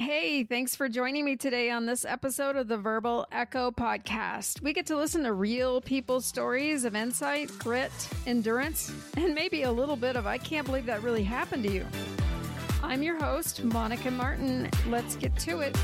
[0.00, 4.62] Hey, thanks for joining me today on this episode of the Verbal Echo podcast.
[4.62, 7.90] We get to listen to real people's stories of insight, grit,
[8.24, 11.84] endurance, and maybe a little bit of I can't believe that really happened to you.
[12.80, 14.70] I'm your host, Monica Martin.
[14.86, 15.76] Let's get to it.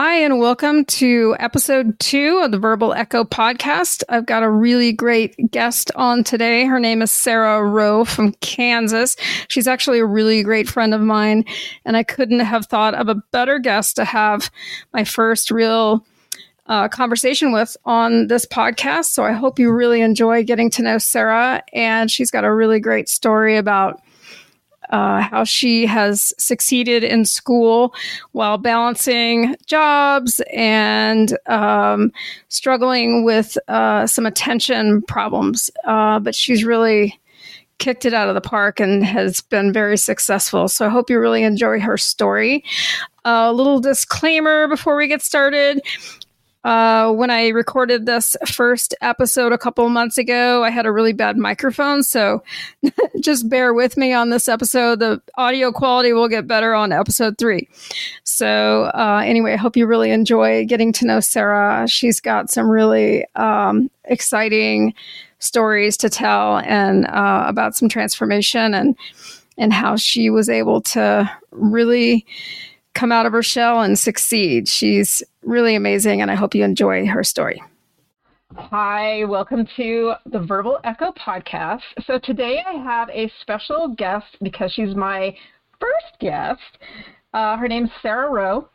[0.00, 4.04] Hi, and welcome to episode two of the Verbal Echo podcast.
[4.08, 6.66] I've got a really great guest on today.
[6.66, 9.16] Her name is Sara Rowe from Kansas.
[9.48, 11.44] She's actually a really great friend of mine,
[11.84, 14.52] and I couldn't have thought of a better guest to have
[14.92, 16.06] my first real
[16.66, 19.06] uh, conversation with on this podcast.
[19.06, 21.64] So I hope you really enjoy getting to know Sara.
[21.72, 24.00] And she's got a really great story about
[24.90, 27.94] uh, how she has succeeded in school
[28.32, 32.12] while balancing jobs and um,
[32.48, 35.70] struggling with uh, some attention problems.
[35.84, 37.18] Uh, but she's really
[37.78, 40.68] kicked it out of the park and has been very successful.
[40.68, 42.64] So I hope you really enjoy her story.
[43.24, 45.80] A little disclaimer before we get started.
[46.64, 51.12] Uh, when I recorded this first episode a couple months ago, I had a really
[51.12, 52.02] bad microphone.
[52.02, 52.42] So
[53.20, 54.98] just bear with me on this episode.
[54.98, 57.68] The audio quality will get better on episode three.
[58.24, 61.86] So, uh, anyway, I hope you really enjoy getting to know Sara.
[61.88, 64.94] She's got some really um, exciting
[65.38, 68.96] stories to tell and uh, about some transformation and
[69.56, 72.24] and how she was able to really
[72.98, 74.66] come out of her shell and succeed.
[74.66, 77.62] She's really amazing, and I hope you enjoy her story.
[78.56, 81.82] Hi, welcome to the Verbal Echo podcast.
[82.06, 85.32] So today I have a special guest because she's my
[85.78, 86.60] first guest.
[87.32, 88.68] Uh, her name's Sara Rowe,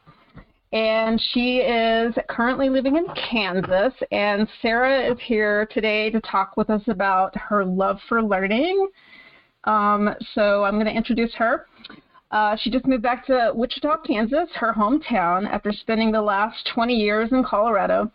[0.71, 3.93] and she is currently living in Kansas.
[4.13, 8.87] And Sara is here today to talk with us about her love for learning.
[9.65, 11.65] Um, so I'm going to introduce her.
[12.33, 16.95] Uh, she just moved back to Wichita, Kansas, her hometown, after spending the last 20
[16.95, 18.11] years in Colorado.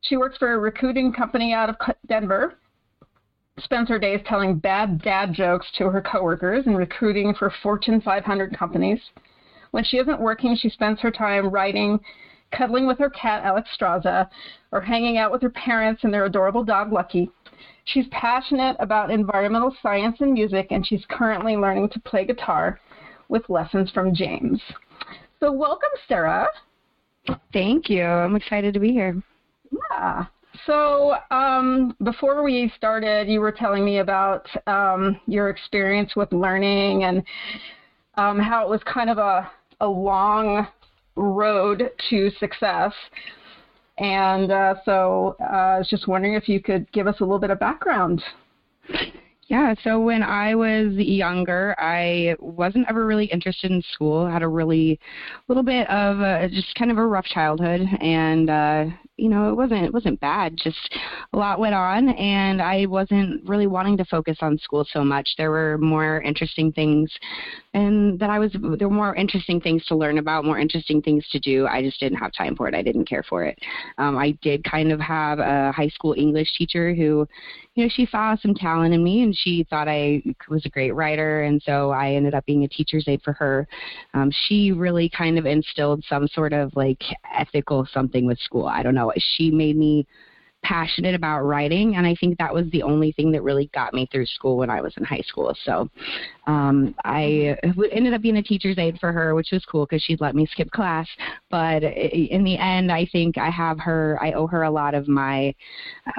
[0.00, 1.76] She works for a recruiting company out of
[2.08, 2.54] Denver,
[3.58, 8.56] spends her days telling bad dad jokes to her coworkers and recruiting for Fortune 500
[8.58, 9.00] companies.
[9.70, 12.00] When she isn't working, she spends her time writing,
[12.52, 14.30] cuddling with her cat, Alex Straza,
[14.72, 17.30] or hanging out with her parents and their adorable dog, Lucky.
[17.84, 22.80] She's passionate about environmental science and music, and she's currently learning to play guitar
[23.28, 24.60] with lessons from James.
[25.40, 26.46] So, welcome, Sara.
[27.52, 28.04] Thank you.
[28.04, 29.20] I'm excited to be here.
[29.90, 30.26] Yeah.
[30.64, 37.04] So, um, before we started, you were telling me about um, your experience with learning
[37.04, 37.22] and
[38.14, 39.50] um, how it was kind of a,
[39.80, 40.66] a long
[41.16, 42.92] road to success.
[43.98, 47.38] And uh, so, uh, I was just wondering if you could give us a little
[47.38, 48.22] bit of background.
[49.48, 54.26] Yeah, so when I was younger, I wasn't ever really interested in school.
[54.26, 54.98] I had a really
[55.46, 59.54] little bit of a, just kind of a rough childhood, and uh, you know, it
[59.54, 60.56] wasn't it wasn't bad.
[60.56, 60.94] Just
[61.32, 65.28] a lot went on, and I wasn't really wanting to focus on school so much.
[65.38, 67.10] There were more interesting things,
[67.72, 71.26] and that I was there were more interesting things to learn about, more interesting things
[71.30, 71.66] to do.
[71.66, 72.74] I just didn't have time for it.
[72.74, 73.58] I didn't care for it.
[73.96, 77.26] Um, I did kind of have a high school English teacher who,
[77.74, 80.90] you know, she saw some talent in me, and she thought I was a great
[80.92, 83.66] writer, and so I ended up being a teacher's aide for her.
[84.12, 87.02] Um, she really kind of instilled some sort of like
[87.34, 88.66] ethical something with school.
[88.66, 89.05] I don't know.
[89.16, 90.06] She made me
[90.66, 94.08] passionate about writing, and I think that was the only thing that really got me
[94.10, 95.54] through school when I was in high school.
[95.64, 95.88] So
[96.48, 97.56] um, I
[97.92, 100.44] ended up being a teacher's aide for her, which was cool because she'd let me
[100.50, 101.06] skip class.
[101.50, 104.18] But in the end, I think I have her.
[104.20, 105.54] I owe her a lot of my,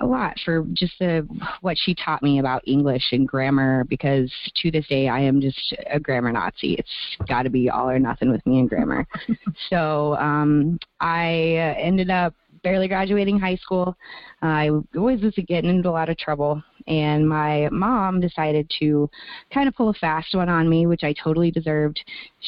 [0.02, 1.28] a lot for just the
[1.60, 3.84] what she taught me about English and grammar.
[3.90, 4.32] Because
[4.62, 6.76] to this day, I am just a grammar Nazi.
[6.76, 9.06] It's got to be all or nothing with me in grammar.
[9.70, 12.34] so um, I ended up
[12.68, 13.96] barely graduating high school.
[14.42, 19.10] I always was getting into a lot of trouble, and my mom decided to
[19.52, 22.00] kind of pull a fast one on me, which I totally deserved.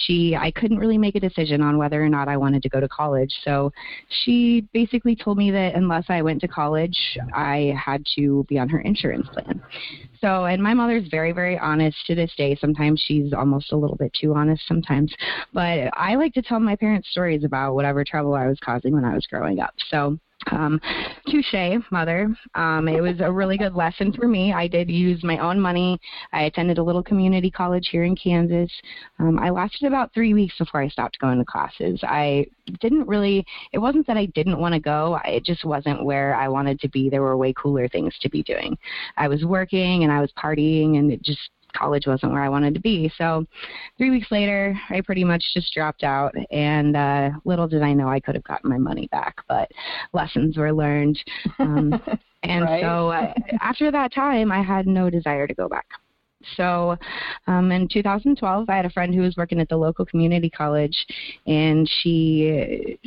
[0.06, 2.80] She, I couldn't really make a decision on whether or not I wanted to go
[2.80, 3.71] to college, so
[4.24, 6.97] she basically told me that unless I went to college,
[7.33, 9.62] I had to be on her insurance plan.
[10.21, 12.56] So, and my mother's very, very honest to this day.
[12.59, 15.13] Sometimes she's almost a little bit too honest sometimes.
[15.53, 19.06] But I like to tell my parents stories about whatever trouble I was causing when
[19.06, 19.74] I was growing up.
[19.89, 20.19] So,
[20.51, 20.80] Um,
[21.27, 22.33] touche, mother.
[22.56, 24.53] Um, it was a really good lesson for me.
[24.53, 26.00] I did use my own money.
[26.31, 28.71] I attended a little community college here in Kansas.
[29.19, 32.00] Um, I lasted about three weeks before I stopped going to classes.
[32.03, 32.45] I
[32.80, 36.47] didn't really, it wasn't that I didn't want to go, it just wasn't where I
[36.47, 37.09] wanted to be.
[37.09, 38.77] There were way cooler things to be doing.
[39.18, 42.74] I was working and I was partying, and it just college wasn't where I wanted
[42.74, 43.12] to be.
[43.18, 43.45] So
[43.98, 48.07] three weeks later, I pretty much just dropped out, and uh, little did I know
[48.07, 49.69] I could have gotten my money back, but
[50.13, 51.19] lessons were learned.
[51.60, 52.01] Um,
[52.44, 52.81] and right.
[52.81, 55.88] so uh, after that time, I had no desire to go back.
[56.56, 56.97] So
[57.47, 60.95] um, in 2012, I had a friend who was working at the local community college,
[61.47, 62.97] and she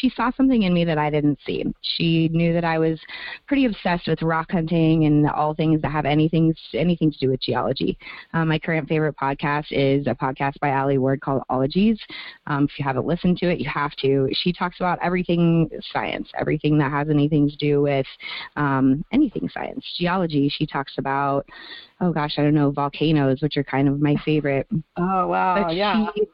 [0.00, 1.64] she saw something in me that I didn't see.
[1.82, 3.00] She knew that I was
[3.46, 7.40] pretty obsessed with rock hunting and all things that have anything anything to do with
[7.40, 7.96] geology.
[8.32, 12.00] Um, my current favorite podcast is a podcast by Alie Ward called Ologies.
[12.46, 14.28] Um, if you haven't listened to it, you have to.
[14.32, 18.06] She talks about everything science, everything that has anything to do with
[18.56, 20.48] um, anything science, geology.
[20.48, 21.46] She talks about
[22.00, 24.66] oh gosh, I don't know, volcanoes, which are kind of my favorite.
[24.96, 26.06] Oh wow, but yeah.
[26.14, 26.26] She,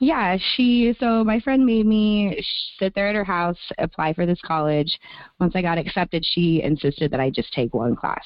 [0.00, 2.44] yeah, she so my friend made me
[2.78, 4.98] sit there at her house, apply for this college.
[5.38, 8.24] Once I got accepted, she insisted that I just take one class.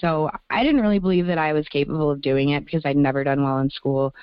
[0.00, 3.22] So I didn't really believe that I was capable of doing it because I'd never
[3.22, 4.14] done well in school,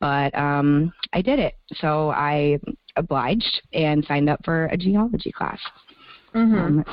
[0.00, 1.56] but um I did it.
[1.74, 2.58] So I
[2.96, 5.58] obliged and signed up for a geology class.
[6.34, 6.58] Mm-hmm.
[6.58, 6.84] Um,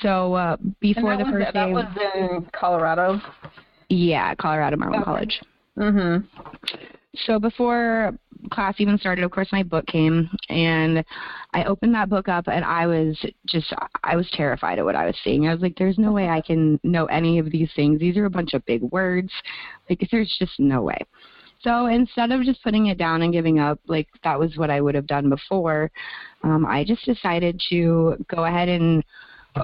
[0.00, 3.20] so uh, before the was, first that day, was in Colorado.
[3.92, 5.04] Yeah, Colorado Mountain okay.
[5.04, 5.40] College.
[5.76, 6.26] Mhm.
[7.14, 8.16] So before
[8.50, 11.04] class even started, of course, my book came, and
[11.52, 13.72] I opened that book up, and I was just,
[14.02, 15.46] I was terrified at what I was seeing.
[15.46, 18.00] I was like, "There's no way I can know any of these things.
[18.00, 19.30] These are a bunch of big words.
[19.90, 20.98] Like, there's just no way."
[21.60, 24.80] So instead of just putting it down and giving up, like that was what I
[24.80, 25.90] would have done before,
[26.42, 29.04] um, I just decided to go ahead and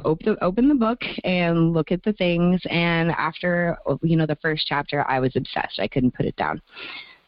[0.05, 4.67] open open the book and look at the things and after you know the first
[4.67, 5.79] chapter i was obsessed.
[5.79, 6.61] I couldn't put it down.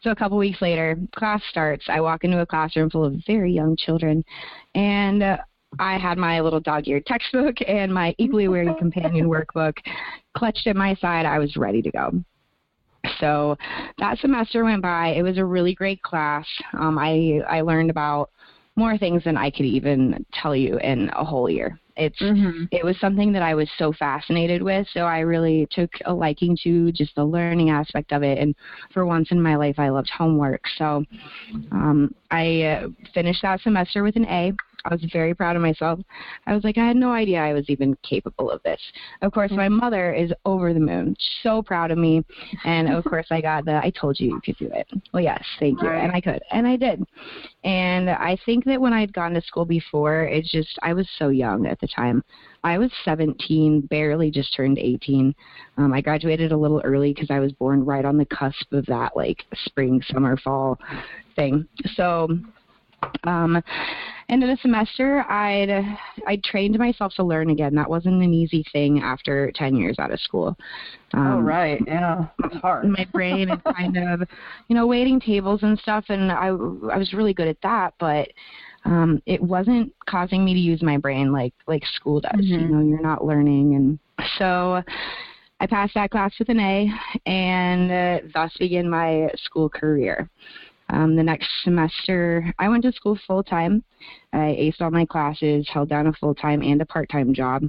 [0.01, 1.85] So a couple weeks later class starts.
[1.87, 4.23] I walk into a classroom full of very young children
[4.75, 5.37] and uh,
[5.79, 9.73] i had my little dog-eared textbook and my equally weary companion workbook
[10.37, 11.25] clutched at my side.
[11.25, 12.11] I was ready to go.
[13.19, 13.57] So
[13.97, 15.09] that semester went by.
[15.09, 16.45] It was a really great class.
[16.73, 18.29] Um, i i learned about
[18.77, 22.65] more things than i could even tell you in a whole year it's mm-hmm.
[22.71, 26.57] it was something that I was so fascinated with, so I really took a liking
[26.63, 28.37] to just the learning aspect of it.
[28.37, 28.55] And
[28.93, 30.63] for once in my life, I loved homework.
[30.77, 31.03] So
[31.71, 34.53] um, I uh, finished that semester with an A.
[34.85, 35.99] I was very proud of myself.
[36.47, 38.81] I was like, I had no idea I was even capable of this.
[39.21, 42.23] Of course, my mother is over the moon, so proud of me.
[42.65, 44.87] And of course, I got the, I told you you could do it.
[45.13, 45.89] Well, yes, thank you.
[45.89, 46.41] And I could.
[46.51, 47.03] And I did.
[47.63, 51.29] And I think that when I'd gone to school before, it's just, I was so
[51.29, 52.23] young at the time.
[52.63, 55.33] I was 17, barely just turned 18.
[55.77, 58.85] Um, I graduated a little early because I was born right on the cusp of
[58.87, 60.79] that, like spring, summer, fall
[61.35, 61.67] thing.
[61.95, 62.27] So,
[63.23, 63.61] um,
[64.29, 65.69] end of the semester, I'd
[66.27, 67.75] I trained myself to learn again.
[67.75, 70.57] That wasn't an easy thing after ten years out of school.
[71.13, 72.87] Oh, um, oh right, yeah, it's hard.
[72.87, 74.21] My brain is kind of,
[74.67, 78.29] you know, waiting tables and stuff, and I I was really good at that, but
[78.85, 82.31] um, it wasn't causing me to use my brain like like school does.
[82.33, 82.53] Mm-hmm.
[82.53, 84.81] You know, you're not learning, and so.
[85.59, 86.89] I passed that class with an A,
[87.27, 90.27] and uh, thus began my school career.
[90.91, 93.83] Um, the next semester, I went to school full time.
[94.33, 97.63] I aced all my classes, held down a full time and a part time job.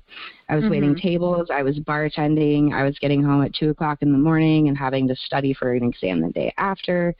[0.48, 0.70] I was mm-hmm.
[0.70, 4.68] waiting tables, I was bartending, I was getting home at 2 o'clock in the morning
[4.68, 7.14] and having to study for an exam the day after.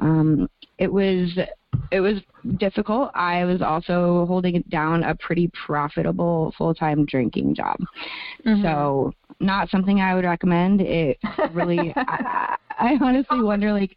[0.00, 0.48] Um,
[0.78, 1.38] it was
[1.92, 2.20] it was
[2.56, 3.10] difficult.
[3.14, 7.76] I was also holding down a pretty profitable full time drinking job.
[8.44, 8.62] Mm-hmm.
[8.62, 10.80] So not something I would recommend.
[10.80, 11.18] It
[11.52, 13.94] really I, I honestly wonder like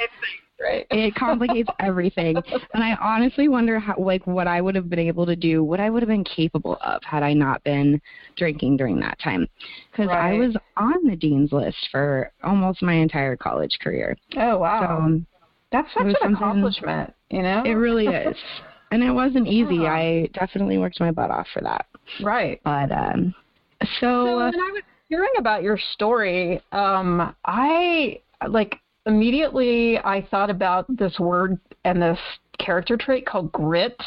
[0.60, 0.86] right?
[0.92, 2.36] It complicates everything.
[2.74, 5.80] And I honestly wonder how, like, what I would have been able to do, what
[5.80, 8.02] I would have been capable of had I not been
[8.38, 9.48] drinking during that time.
[9.92, 10.34] Because right.
[10.34, 14.16] I was on the dean's list for almost my entire college career.
[14.38, 15.08] Oh, wow.
[15.10, 15.22] So,
[15.72, 17.64] That's such an accomplishment, you know?
[17.66, 18.36] It really is.
[18.92, 19.88] and it wasn't easy.
[19.88, 21.86] I definitely worked my butt off for that.
[22.22, 22.60] Right.
[22.64, 23.34] But, um,
[24.00, 24.26] so.
[24.26, 28.76] So when I was hearing about your story, um, I, like,
[29.06, 32.20] immediately I thought about this word and this
[32.60, 34.00] character trait called grit.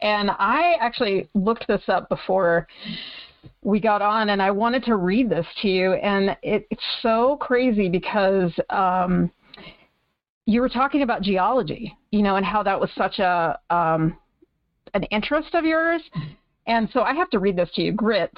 [0.00, 2.68] And I actually looked this up before
[3.62, 5.94] we got on, and I wanted to read this to you.
[5.94, 9.30] And it, it's so crazy because um,
[10.46, 14.16] you were talking about geology, you know, and how that was such a um,
[14.94, 16.02] an interest of yours.
[16.66, 17.92] And so I have to read this to you.
[17.92, 18.32] Grit,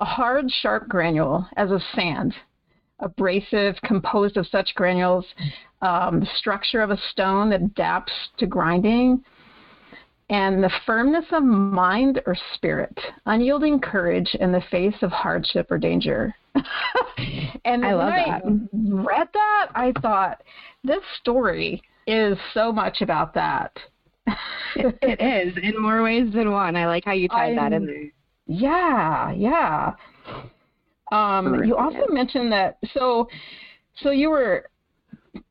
[0.00, 2.34] a hard, sharp granule as of sand,
[3.00, 5.26] abrasive, composed of such granules,
[5.82, 9.22] um, the structure of a stone that adapts to grinding,
[10.30, 15.78] and the firmness of mind or spirit, unyielding courage in the face of hardship or
[15.78, 16.34] danger.
[17.64, 18.12] and I love
[18.72, 19.02] when that.
[19.02, 20.42] I read that, I thought,
[20.82, 23.76] this story is so much about that.
[24.76, 26.76] it, it is in more ways than one.
[26.76, 28.10] I like how you tied that in there.
[28.46, 29.92] Yeah, yeah.
[31.14, 33.28] Um, you also mentioned that so
[34.02, 34.68] so you were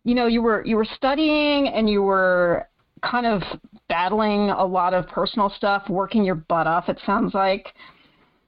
[0.04, 2.68] you know you were you were studying and you were
[3.02, 3.42] kind of
[3.90, 6.90] battling a lot of personal stuff, working your butt off.
[6.90, 7.68] It sounds like.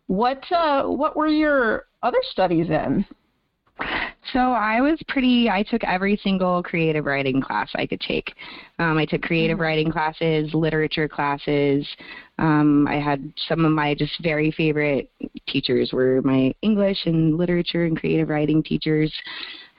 [0.08, 3.06] What uh, what were your other studies in?
[4.34, 5.50] So I was pretty.
[5.50, 8.34] I took every single creative writing class I could take.
[8.80, 9.64] Um, I took creative mm-hmm.
[9.64, 11.88] writing classes, literature classes.
[12.40, 15.12] Um, I had some of my just very favorite
[15.48, 19.14] teachers were my English and literature and creative writing teachers.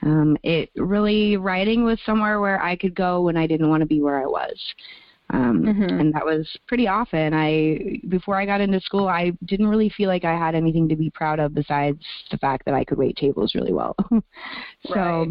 [0.03, 3.87] Um, it really writing was somewhere where I could go when I didn't want to
[3.87, 4.57] be where I was.
[5.31, 6.01] Um, mm-hmm.
[6.01, 7.35] And that was pretty often.
[7.35, 10.97] I before I got into school, I didn't really feel like I had anything to
[10.97, 13.97] be proud of besides the fact that I could wait tables really well.
[14.87, 15.29] so right.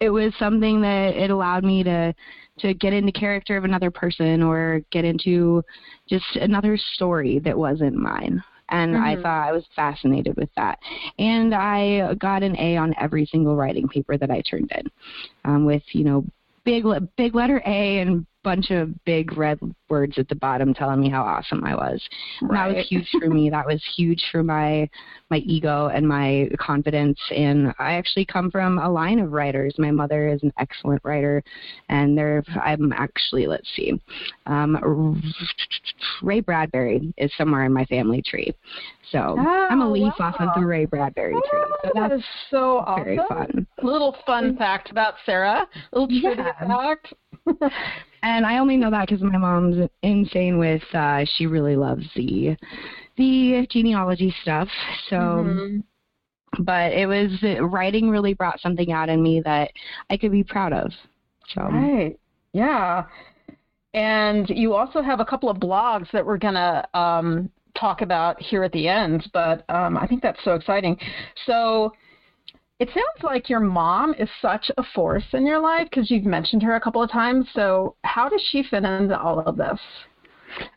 [0.00, 2.12] it was something that it allowed me to
[2.58, 5.62] to get into character of another person or get into
[6.08, 8.42] just another story that wasn't mine.
[8.70, 9.04] And mm-hmm.
[9.04, 10.78] I thought I was fascinated with that.
[11.18, 14.90] And I got an A on every single writing paper that I turned in,
[15.44, 16.24] um, with you know
[16.64, 16.84] big
[17.16, 19.58] big letter A and bunch of big red
[19.88, 22.00] words at the bottom telling me how awesome I was.
[22.42, 22.68] Right.
[22.68, 23.50] That was huge for me.
[23.50, 24.88] That was huge for my
[25.30, 27.18] my ego and my confidence.
[27.34, 29.74] And I actually come from a line of writers.
[29.78, 31.42] My mother is an excellent writer,
[31.88, 34.00] and there I'm actually let's see,
[34.46, 35.22] um,
[36.22, 38.54] Ray Bradbury is somewhere in my family tree.
[39.10, 40.28] So oh, I'm a leaf wow.
[40.28, 41.60] off of the Ray Bradbury tree.
[41.84, 43.04] So that is so awesome.
[43.04, 43.66] Very fun.
[43.82, 45.68] Little fun fact about Sara.
[45.92, 46.66] Little trivia yeah.
[46.66, 47.14] fact.
[48.24, 50.82] and I only know that because my mom's insane with.
[50.92, 52.56] Uh, she really loves the
[53.16, 54.68] the genealogy stuff.
[55.08, 55.16] So.
[55.16, 55.80] Mm-hmm.
[56.60, 59.72] But it was writing really brought something out in me that
[60.08, 60.92] I could be proud of.
[61.52, 62.16] So right,
[62.52, 63.06] yeah.
[63.92, 68.62] And you also have a couple of blogs that we're gonna um, talk about here
[68.62, 69.28] at the end.
[69.32, 70.96] But um, I think that's so exciting.
[71.44, 71.92] So
[72.84, 76.62] it sounds like your mom is such a force in your life because you've mentioned
[76.62, 77.46] her a couple of times.
[77.54, 79.80] So, how does she fit into all of this?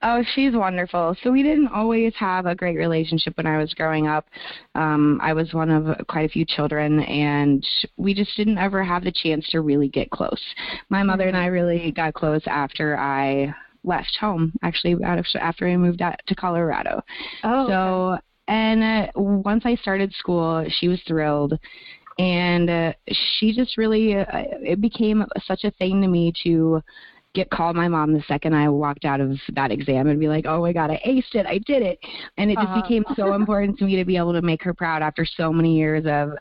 [0.02, 1.18] Oh, she's wonderful.
[1.22, 4.26] So we didn't always have a great relationship when I was growing up.
[4.74, 7.62] Um, I was one of quite a few children, and
[7.98, 10.42] we just didn't ever have the chance to really get close.
[10.88, 15.68] My mother and I really got close after I left home, actually, out of, after
[15.68, 17.04] I moved out to Colorado.
[17.44, 17.68] Oh.
[17.68, 18.22] So okay.
[18.48, 21.60] And uh, once I started school, she was thrilled.
[22.20, 22.94] And uh,
[23.38, 26.82] she just really, uh, it became such a thing to me to
[27.34, 30.46] get called my mom the second I walked out of that exam and be like,
[30.48, 32.00] oh my God, I aced it, I did it.
[32.38, 32.82] And it just uh-huh.
[32.82, 35.78] became so important to me to be able to make her proud after so many
[35.78, 36.32] years of,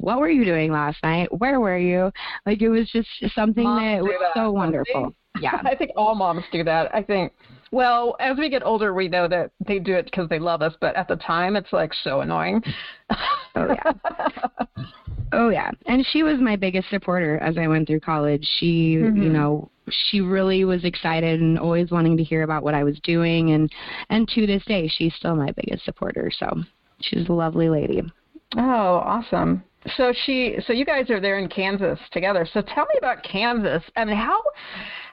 [0.00, 1.28] what were you doing last night?
[1.38, 2.10] Where were you?
[2.46, 4.32] Like it was just something Moms that was that.
[4.34, 5.14] so wonderful.
[5.40, 5.60] Yeah.
[5.64, 6.92] I think all moms do that.
[6.94, 7.32] I think
[7.74, 10.72] well, as we get older, we know that they do it because they love us,
[10.80, 12.62] but at the time, it's like so annoying.
[13.56, 13.92] oh yeah.
[15.32, 15.72] oh yeah.
[15.86, 18.48] And she was my biggest supporter as I went through college.
[18.60, 19.20] She, mm-hmm.
[19.20, 19.68] you know,
[20.08, 23.68] she really was excited and always wanting to hear about what I was doing, and
[24.08, 26.30] and to this day, she's still my biggest supporter.
[26.38, 26.62] So
[27.00, 28.02] she's a lovely lady.
[28.56, 28.60] Oh,
[29.04, 29.64] awesome.
[29.96, 32.46] So she, so you guys are there in Kansas together.
[32.54, 34.40] So tell me about Kansas and how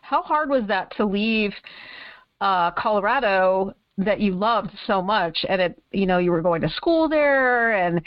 [0.04, 1.54] how hard was that to leave
[2.42, 6.70] uh, Colorado that you loved so much, and it, you know, you were going to
[6.70, 8.02] school there, and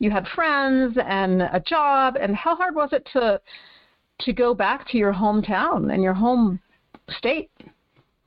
[0.00, 3.40] you had friends and a job, and how hard was it to
[4.20, 6.58] to go back to your hometown and your home
[7.18, 7.50] state?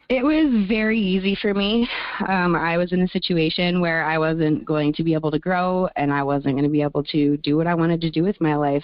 [0.08, 1.88] It was very easy for me.
[2.28, 5.88] Um, I was in a situation where I wasn't going to be able to grow
[5.96, 8.40] and I wasn't going to be able to do what I wanted to do with
[8.42, 8.84] my life.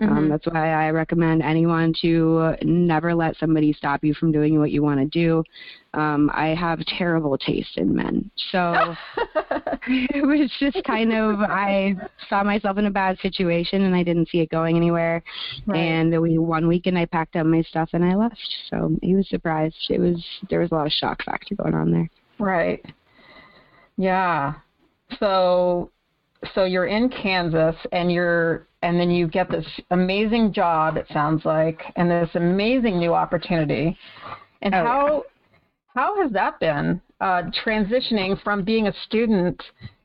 [0.00, 0.18] Um, mm-hmm.
[0.18, 4.72] Um, that's why I recommend anyone to never let somebody stop you from doing what
[4.72, 5.44] you want to do
[5.94, 8.30] um, I have terrible taste in men.
[8.50, 8.94] So
[9.86, 11.94] it was just kind of I
[12.28, 15.22] saw myself in a bad situation and I didn't see it going anywhere.
[15.66, 15.78] Right.
[15.78, 18.54] And we one weekend I packed up my stuff and I left.
[18.70, 19.76] So he was surprised.
[19.88, 22.10] It was there was a lot of shock factor going on there.
[22.38, 22.84] Right.
[23.96, 24.54] Yeah.
[25.20, 25.90] So
[26.54, 31.44] so you're in Kansas and you're and then you get this amazing job it sounds
[31.44, 33.96] like and this amazing new opportunity.
[34.62, 35.24] And oh, how
[35.94, 39.62] how has that been uh, transitioning from being a student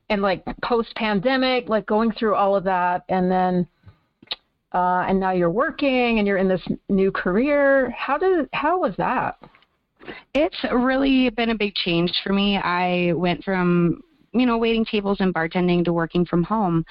[0.08, 3.66] and like post pandemic, like going through all of that, and then
[4.72, 7.90] uh, and now you're working and you're in this new career.
[7.90, 9.38] How did how was that?
[10.34, 12.56] It's really been a big change for me.
[12.56, 16.84] I went from you know waiting tables and bartending to working from home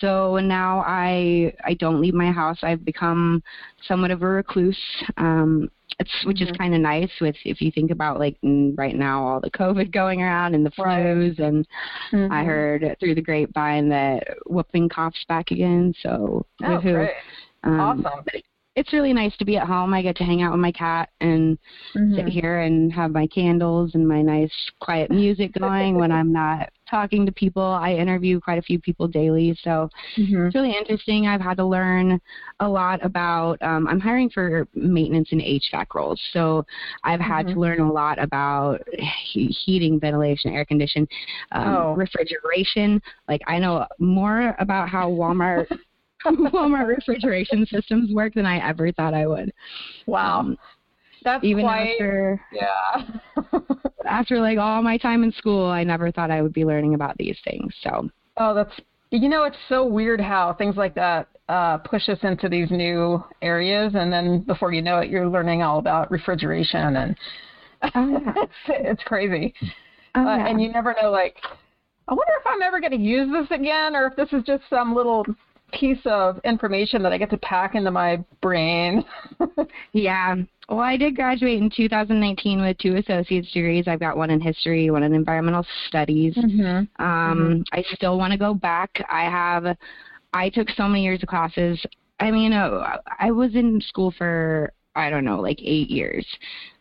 [0.00, 3.40] so now i i don't leave my house i've become
[3.86, 4.76] somewhat of a recluse
[5.16, 6.50] um it's which mm-hmm.
[6.50, 8.36] is kind of nice with if you think about like
[8.74, 11.38] right now all the covid going around and the flus right.
[11.38, 11.68] and
[12.12, 12.32] mm-hmm.
[12.32, 17.10] i heard through the grapevine that whooping coughs back again so oh, great.
[17.62, 18.24] Um, awesome
[18.80, 19.92] it's really nice to be at home.
[19.92, 21.58] I get to hang out with my cat and
[21.94, 22.16] mm-hmm.
[22.16, 26.70] sit here and have my candles and my nice quiet music going when I'm not
[26.88, 27.62] talking to people.
[27.62, 30.46] I interview quite a few people daily, so mm-hmm.
[30.46, 31.26] it's really interesting.
[31.26, 32.18] I've had to learn
[32.60, 33.60] a lot about.
[33.60, 36.64] Um, I'm hiring for maintenance and HVAC roles, so
[37.04, 37.54] I've had mm-hmm.
[37.56, 41.06] to learn a lot about he- heating, ventilation, air condition,
[41.52, 41.94] um, oh.
[41.98, 43.02] refrigeration.
[43.28, 45.66] Like I know more about how Walmart
[46.26, 49.52] Walmart refrigeration systems work than I ever thought I would.
[50.06, 50.40] Wow.
[50.40, 50.58] Um,
[51.22, 53.06] that's even quite, after yeah.
[54.06, 57.16] after like all my time in school, I never thought I would be learning about
[57.18, 57.74] these things.
[57.82, 58.08] So.
[58.38, 58.72] Oh, that's
[59.10, 63.22] you know, it's so weird how things like that uh, push us into these new
[63.42, 67.16] areas, and then before you know it, you're learning all about refrigeration, and
[67.82, 67.90] oh,
[68.24, 68.32] yeah.
[68.36, 69.52] it's, it's crazy.
[70.14, 70.46] Oh, uh, yeah.
[70.46, 71.36] And you never know, like,
[72.08, 74.62] I wonder if I'm ever going to use this again, or if this is just
[74.70, 75.26] some little
[75.72, 79.04] piece of information that I get to pack into my brain.
[79.92, 80.36] yeah.
[80.68, 83.88] Well, I did graduate in 2019 with two associate's degrees.
[83.88, 86.36] I've got one in history, one in environmental studies.
[86.36, 87.02] Mm-hmm.
[87.02, 87.62] Um, mm-hmm.
[87.72, 89.04] I still want to go back.
[89.10, 89.76] I have,
[90.32, 91.84] I took so many years of classes.
[92.20, 96.26] I mean, uh, I was in school for I don't know, like eight years.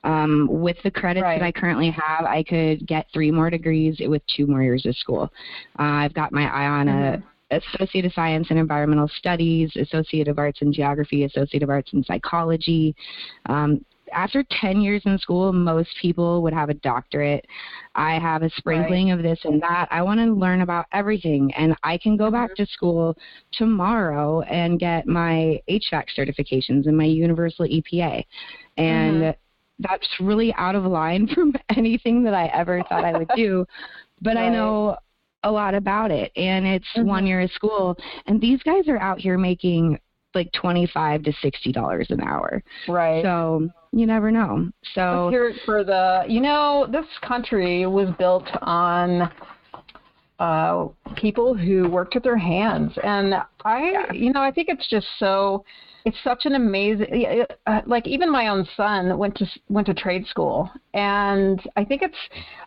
[0.04, 1.40] Um, with the credits right.
[1.40, 4.96] that I currently have, I could get three more degrees with two more years of
[4.98, 5.32] school.
[5.78, 7.24] Uh, I've got my eye on mm-hmm.
[7.24, 11.92] a Associate of Science in Environmental Studies, Associate of Arts in Geography, Associate of Arts
[11.94, 12.96] in Psychology.
[13.48, 17.46] Um, after 10 years in school, most people would have a doctorate.
[17.96, 19.18] I have a sprinkling right.
[19.18, 19.88] of this and that.
[19.92, 23.16] I want to learn about everything, and I can go back to school
[23.52, 28.24] tomorrow and get my HVAC certifications and my universal EPA.
[28.78, 29.32] And mm-hmm.
[29.80, 33.66] that's really out of line from anything that I ever thought I would do.
[34.22, 34.48] But right.
[34.48, 34.98] I know
[35.44, 37.08] a lot about it and it's mm-hmm.
[37.08, 37.98] one year of school.
[38.28, 40.00] And these guys are out here making
[40.36, 42.64] like 25 to 60 dollars an hour.
[42.88, 43.24] Right.
[43.24, 44.70] So you never know.
[44.94, 49.32] So Let's hear it for the you know this country was built on
[50.40, 52.98] uh people who worked with their hands.
[53.04, 55.66] And i you know i think it's just so
[56.06, 60.26] it's such an amazing uh, like even my own son went to went to trade
[60.28, 60.70] school.
[60.94, 62.18] And i think it's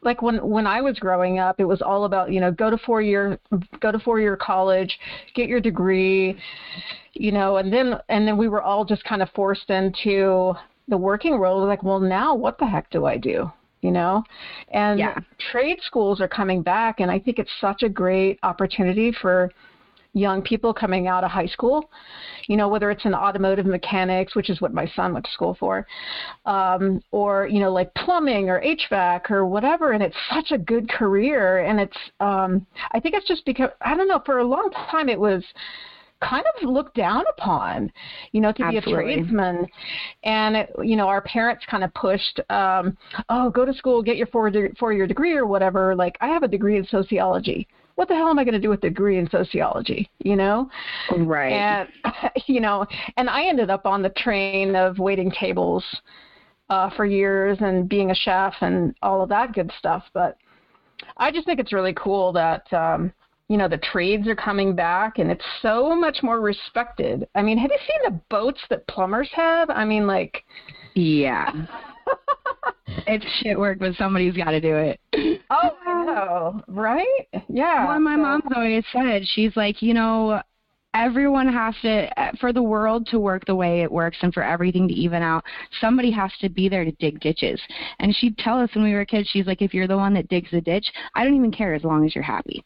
[0.03, 2.79] like when when i was growing up it was all about you know go to
[2.79, 3.39] four year
[3.81, 4.99] go to four year college
[5.35, 6.37] get your degree
[7.15, 10.53] you know and then and then we were all just kind of forced into
[10.89, 11.67] the working world.
[11.67, 13.51] Like well now what the heck do i do
[13.83, 14.23] you know
[14.71, 15.19] and yeah.
[15.51, 19.51] trade schools are coming back and i think it's such a great opportunity for
[20.15, 21.89] young people coming out of high school,
[22.47, 25.57] you know, whether it's in automotive mechanics, which is what my son went to school
[25.59, 25.87] for,
[26.45, 29.93] um, or, you know, like plumbing or HVAC or whatever.
[29.93, 31.65] And it's such a good career.
[31.65, 35.09] And it's, um, I think it's just because, I don't know, for a long time
[35.09, 35.43] it was,
[36.23, 37.93] kind of looked down upon,
[38.33, 39.05] you know, to Absolutely.
[39.05, 39.67] be a tradesman.
[40.25, 42.97] And, it, you know, our parents kind of pushed, um,
[43.29, 45.95] oh, go to school, get your four, de- four year degree or whatever.
[45.95, 48.71] Like, I have a degree in sociology what the hell am I going to do
[48.71, 50.11] with a degree in sociology?
[50.25, 50.71] You know,
[51.19, 51.53] right?
[51.53, 51.89] And
[52.47, 55.85] you know, and I ended up on the train of waiting tables
[56.71, 60.05] uh, for years and being a chef and all of that good stuff.
[60.15, 60.37] But
[61.17, 63.13] I just think it's really cool that um,
[63.49, 67.29] you know the trades are coming back and it's so much more respected.
[67.35, 69.71] I mean, have you seen the boats that plumbers have?
[69.71, 70.45] I mean, like,
[70.95, 71.51] yeah.
[73.07, 75.01] it's shit work, but somebody's got to do it.
[75.51, 77.29] Oh, I know, right?
[77.49, 77.87] Yeah.
[77.87, 78.23] Well, my so.
[78.23, 80.41] mom's always said she's like, you know,
[80.95, 84.43] everyone has to eh, for the world to work the way it works and for
[84.43, 85.45] everything to even out
[85.81, 87.61] somebody has to be there to dig ditches
[87.99, 90.29] and she'd tell us when we were kids she's like if you're the one that
[90.29, 92.65] digs the ditch i don't even care as long as you're happy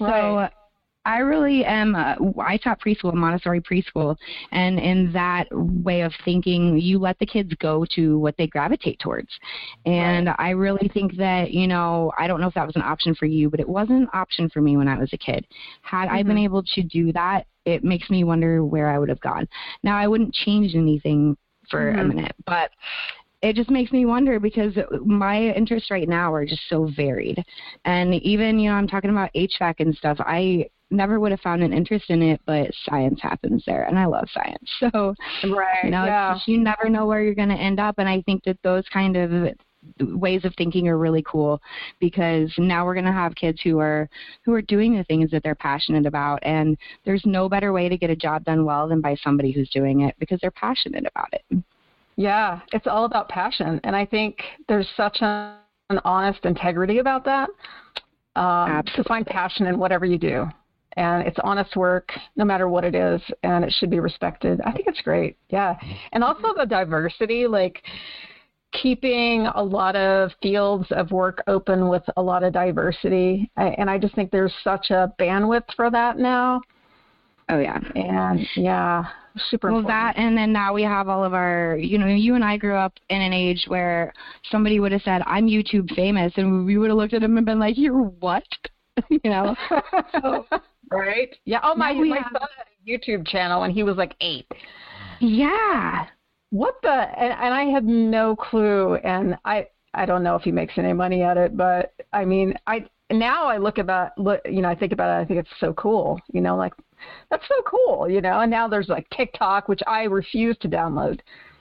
[0.00, 0.50] right.
[0.50, 0.65] so
[1.06, 1.94] I really am.
[1.94, 4.16] Uh, I taught preschool, Montessori preschool,
[4.50, 8.98] and in that way of thinking, you let the kids go to what they gravitate
[8.98, 9.28] towards.
[9.86, 10.36] And right.
[10.38, 13.26] I really think that you know, I don't know if that was an option for
[13.26, 15.46] you, but it wasn't an option for me when I was a kid.
[15.82, 16.16] Had mm-hmm.
[16.16, 16.44] I been mm-hmm.
[16.44, 19.48] able to do that, it makes me wonder where I would have gone.
[19.84, 21.36] Now, I wouldn't change anything
[21.70, 22.00] for mm-hmm.
[22.00, 22.70] a minute, but
[23.46, 27.44] it just makes me wonder because my interests right now are just so varied.
[27.84, 30.18] And even, you know, I'm talking about HVAC and stuff.
[30.18, 34.06] I never would have found an interest in it, but science happens there, and I
[34.06, 34.70] love science.
[34.80, 36.34] So, right, you know, yeah.
[36.34, 38.84] just, you never know where you're going to end up, and I think that those
[38.92, 39.54] kind of
[40.00, 41.60] ways of thinking are really cool
[42.00, 44.08] because now we're going to have kids who are
[44.44, 47.96] who are doing the things that they're passionate about and there's no better way to
[47.96, 51.28] get a job done well than by somebody who's doing it because they're passionate about
[51.32, 51.62] it.
[52.16, 55.58] Yeah, it's all about passion and I think there's such a,
[55.90, 57.48] an honest integrity about that.
[58.36, 60.46] Um, to find passion in whatever you do.
[60.98, 64.60] And it's honest work no matter what it is and it should be respected.
[64.64, 65.74] I think it's great yeah.
[66.12, 67.82] And also the diversity like
[68.82, 73.50] keeping a lot of fields of work open with a lot of diversity.
[73.56, 76.60] And i just think there's such a bandwidth for that now
[77.48, 79.04] oh yeah and yeah
[79.50, 80.16] super well important.
[80.16, 82.74] that and then now we have all of our you know you and i grew
[82.74, 84.12] up in an age where
[84.50, 87.44] somebody would have said i'm youtube famous and we would have looked at him and
[87.44, 88.44] been like you're what
[89.10, 89.54] you know
[90.20, 90.46] so,
[90.90, 91.34] right?
[91.44, 91.60] Yeah.
[91.62, 94.46] Oh my, my son had a YouTube channel and he was like eight.
[95.20, 96.06] Yeah.
[96.50, 96.90] What the?
[96.90, 98.96] And, and I had no clue.
[98.96, 102.54] And I I don't know if he makes any money at it, but I mean,
[102.66, 105.22] I now I look about look, you know, I think about it.
[105.22, 106.20] I think it's so cool.
[106.32, 106.74] You know, like
[107.30, 108.08] that's so cool.
[108.08, 111.20] You know, and now there's like TikTok, which I refuse to download.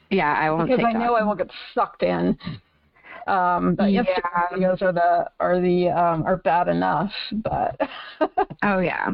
[0.10, 0.95] Yeah, I won't because TikTok.
[0.95, 2.38] I know I will get sucked in.
[3.28, 4.04] Um, but yeah.
[4.04, 7.80] Instagram videos are the are the um, are bad enough, but
[8.63, 9.10] oh yeah.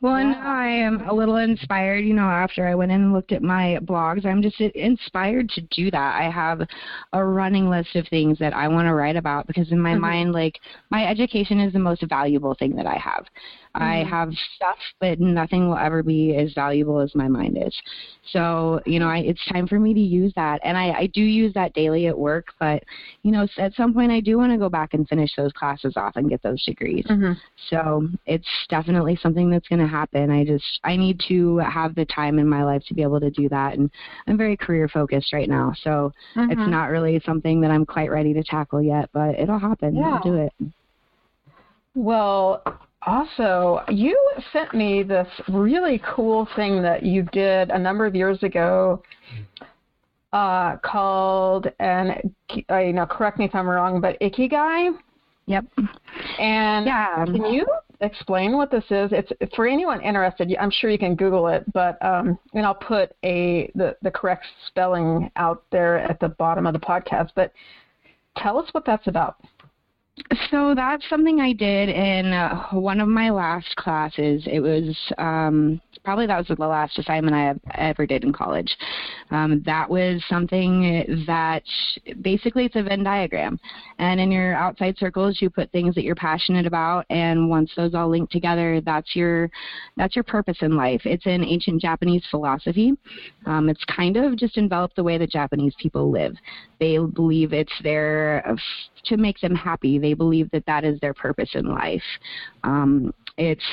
[0.00, 0.32] Well, yeah.
[0.32, 2.04] now I am a little inspired.
[2.04, 5.60] You know, after I went in and looked at my blogs, I'm just inspired to
[5.70, 6.20] do that.
[6.20, 6.62] I have
[7.12, 10.00] a running list of things that I want to write about because in my mm-hmm.
[10.00, 10.58] mind, like
[10.90, 13.26] my education is the most valuable thing that I have.
[13.76, 13.84] Mm-hmm.
[13.84, 17.74] I have stuff, but nothing will ever be as valuable as my mind is.
[18.32, 21.20] So, you know, I, it's time for me to use that, and I, I do
[21.20, 22.46] use that daily at work.
[22.58, 22.82] But,
[23.22, 25.94] you know, at some point, I do want to go back and finish those classes
[25.96, 27.04] off and get those degrees.
[27.08, 27.32] Mm-hmm.
[27.70, 30.30] So, it's definitely something that's going to happen.
[30.30, 33.30] I just I need to have the time in my life to be able to
[33.30, 33.90] do that, and
[34.26, 35.72] I'm very career focused right now.
[35.82, 36.50] So, mm-hmm.
[36.50, 39.96] it's not really something that I'm quite ready to tackle yet, but it'll happen.
[39.96, 40.14] Yeah.
[40.14, 40.52] I'll do it.
[41.96, 42.62] Well,
[43.06, 44.16] also, you
[44.52, 49.02] sent me this really cool thing that you did a number of years ago
[50.34, 54.90] uh, called, and you know, correct me if I'm wrong, but Ikigai.
[55.46, 55.64] Yep.
[56.38, 57.24] And yeah.
[57.24, 57.66] can you
[58.00, 59.12] explain what this is?
[59.12, 60.54] It's for anyone interested.
[60.60, 64.44] I'm sure you can Google it, but um, and I'll put a the the correct
[64.66, 67.30] spelling out there at the bottom of the podcast.
[67.34, 67.52] But
[68.36, 69.36] tell us what that's about.
[70.50, 74.46] So that's something I did in uh, one of my last classes.
[74.50, 78.76] It was um, probably that was the last assignment I ever did in college.
[79.32, 81.64] Um, that was something that
[82.22, 83.58] basically it's a Venn diagram,
[83.98, 87.92] and in your outside circles you put things that you're passionate about, and once those
[87.92, 89.50] all link together, that's your
[89.96, 91.02] that's your purpose in life.
[91.04, 92.92] It's an ancient Japanese philosophy.
[93.44, 96.36] Um, it's kind of just enveloped the way that Japanese people live.
[96.78, 98.44] They believe it's their
[99.06, 99.98] to make them happy.
[99.98, 102.02] They believe that that is their purpose in life.
[102.62, 103.64] Um, it's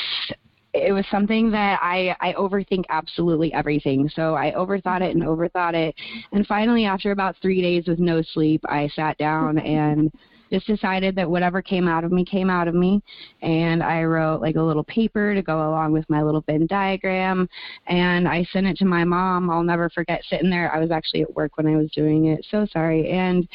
[0.73, 4.09] it was something that I, I overthink absolutely everything.
[4.09, 5.95] So I overthought it and overthought it.
[6.31, 10.11] And finally, after about three days with no sleep, I sat down and
[10.53, 13.01] just decided that whatever came out of me came out of me
[13.41, 17.49] and I wrote like a little paper to go along with my little Venn diagram
[17.87, 19.49] and I sent it to my mom.
[19.49, 20.71] I'll never forget sitting there.
[20.71, 22.45] I was actually at work when I was doing it.
[22.51, 23.09] So sorry.
[23.09, 23.47] And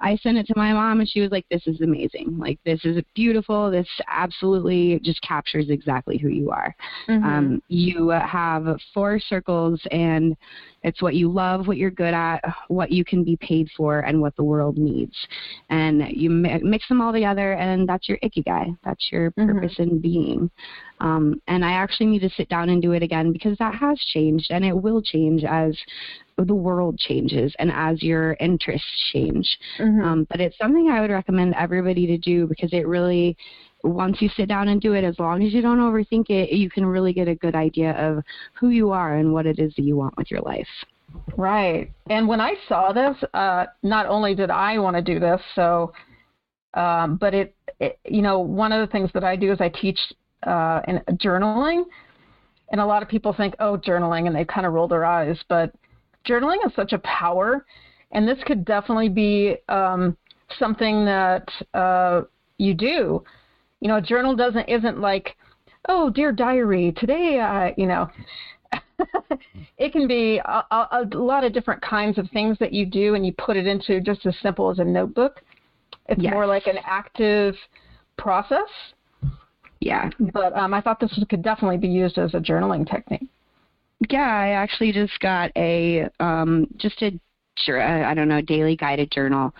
[0.00, 2.38] I sent it to my mom and she was like, This is amazing.
[2.38, 3.70] Like this is beautiful.
[3.70, 6.76] This absolutely just captures exactly who you are.
[7.08, 7.24] Mm-hmm.
[7.24, 10.36] Um, you have four circles and
[10.84, 14.20] it's what you love, what you're good at, what you can be paid for, and
[14.20, 15.16] what the world needs.
[15.70, 18.76] And you mix them all together, and that's your ikigai.
[18.84, 19.94] That's your purpose mm-hmm.
[19.94, 20.50] in being.
[21.00, 23.98] Um, and I actually need to sit down and do it again because that has
[24.12, 25.76] changed, and it will change as
[26.36, 29.58] the world changes and as your interests change.
[29.78, 30.04] Mm-hmm.
[30.04, 33.36] Um, but it's something I would recommend everybody to do because it really
[33.84, 36.70] once you sit down and do it, as long as you don't overthink it, you
[36.70, 39.82] can really get a good idea of who you are and what it is that
[39.82, 40.66] you want with your life.
[41.36, 41.92] Right.
[42.08, 45.92] And when I saw this, uh, not only did I want to do this, so,
[46.72, 49.68] um, but it, it, you know, one of the things that I do is I
[49.68, 49.98] teach
[50.44, 51.84] uh, in journaling,
[52.70, 55.38] and a lot of people think, oh, journaling, and they kind of roll their eyes,
[55.48, 55.72] but
[56.26, 57.64] journaling is such a power,
[58.12, 60.16] and this could definitely be um,
[60.58, 62.22] something that uh,
[62.58, 63.22] you do
[63.80, 65.36] you know, a journal doesn't isn't like,
[65.88, 68.08] oh dear diary, today, uh, you know,
[69.78, 73.14] it can be a, a, a, lot of different kinds of things that you do,
[73.14, 75.42] and you put it into just as simple as a notebook.
[76.08, 76.32] It's yes.
[76.32, 77.54] more like an active
[78.16, 78.68] process.
[79.80, 80.10] Yeah.
[80.32, 83.28] But um, I thought this could definitely be used as a journaling technique.
[84.10, 87.18] Yeah, I actually just got a um, just a
[87.68, 89.54] I don't know, daily guided journal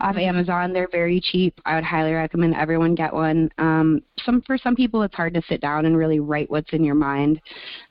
[0.00, 0.16] off.
[0.16, 0.72] Amazon.
[0.72, 1.60] They're very cheap.
[1.64, 3.50] I would highly recommend everyone get one.
[3.58, 6.84] Um, some for some people, it's hard to sit down and really write what's in
[6.84, 7.40] your mind.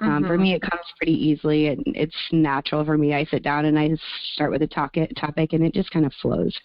[0.02, 0.28] Um, mm-hmm.
[0.28, 1.68] For me, it comes pretty easily.
[1.68, 3.14] and it's natural for me.
[3.14, 3.90] I sit down and I
[4.34, 6.56] start with a topic, topic, and it just kind of flows.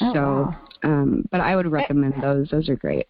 [0.00, 0.56] Oh, so, wow.
[0.84, 2.48] um, but I would recommend those.
[2.50, 3.06] Those are great.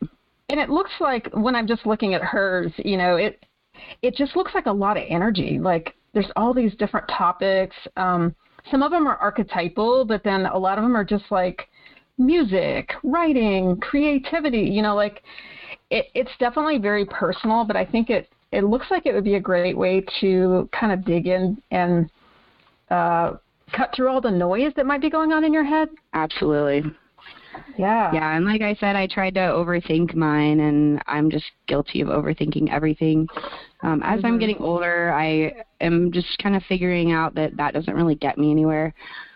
[0.49, 3.45] And it looks like when I'm just looking at hers, you know, it
[4.03, 5.59] it just looks like a lot of energy.
[5.59, 7.77] Like there's all these different topics.
[7.97, 8.35] Um,
[8.71, 11.69] some of them are archetypal, but then a lot of them are just like
[12.19, 14.63] music, writing, creativity.
[14.63, 15.23] You know, like
[15.91, 19.35] it, it's definitely very personal, but I think it it looks like it would be
[19.35, 22.11] a great way to kind of dig in and
[22.91, 23.33] uh,
[23.73, 25.89] cut through all the noise that might be going on in your head.
[26.13, 26.91] Absolutely.
[27.77, 28.13] Yeah.
[28.13, 32.09] Yeah, and like I said, I tried to overthink mine, and I'm just guilty of
[32.09, 33.29] overthinking everything.
[33.83, 34.27] Um, as mm-hmm.
[34.27, 38.39] I'm getting older, I am just kind of figuring out that that doesn't really get
[38.39, 38.95] me anywhere.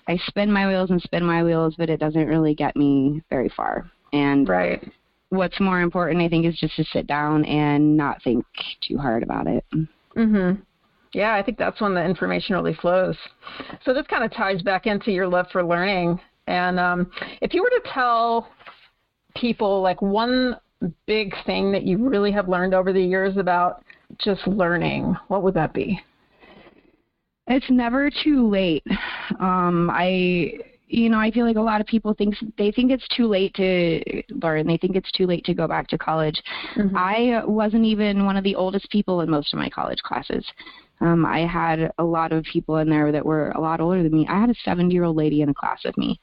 [0.09, 3.49] I spin my wheels and spin my wheels, but it doesn't really get me very
[3.49, 3.91] far.
[4.13, 4.93] And right.
[5.31, 8.45] what's more important, I think, is just to sit down and not think
[8.87, 9.65] too hard about it.
[10.15, 10.63] Mhm.
[11.13, 13.17] Yeah, I think that's when the information really flows.
[13.85, 17.63] So this kind of ties back into your love for learning and um, if you
[17.63, 18.49] were to tell
[19.35, 20.57] people like one
[21.07, 23.85] big thing that you really have learned over the years about
[24.19, 26.01] just learning, what would that be?
[27.49, 28.85] It's never too late.
[29.41, 30.53] Um, I
[30.89, 33.53] you know, I feel like a lot of people think they think it's too late
[33.55, 34.67] to learn.
[34.67, 36.41] They think it's too late to go back to college.
[36.77, 36.97] Mm-hmm.
[36.97, 40.47] I wasn't even one of the oldest people in most of my college classes.
[41.01, 44.13] Um, I had a lot of people in there that were a lot older than
[44.13, 44.27] me.
[44.29, 46.21] I had a 70 year old lady in a class with me.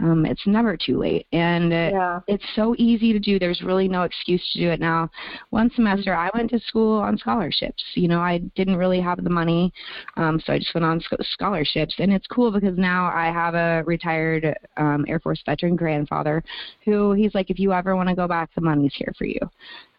[0.00, 1.26] Um, it's never too late.
[1.32, 2.20] And yeah.
[2.26, 3.38] it's so easy to do.
[3.38, 5.08] There's really no excuse to do it now.
[5.50, 7.82] One semester, I went to school on scholarships.
[7.94, 9.72] You know, I didn't really have the money,
[10.16, 11.94] um, so I just went on sc- scholarships.
[11.98, 16.42] And it's cool because now I have a retired um, Air Force veteran grandfather
[16.84, 19.38] who he's like, if you ever want to go back, the money's here for you.